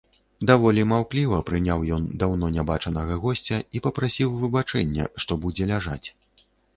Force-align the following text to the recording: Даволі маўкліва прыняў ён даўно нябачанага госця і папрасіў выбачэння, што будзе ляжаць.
Даволі 0.51 0.83
маўкліва 0.91 1.41
прыняў 1.49 1.83
ён 1.97 2.07
даўно 2.23 2.49
нябачанага 2.55 3.17
госця 3.25 3.59
і 3.77 3.81
папрасіў 3.89 4.31
выбачэння, 4.41 5.05
што 5.25 5.31
будзе 5.45 5.63
ляжаць. 5.73 6.07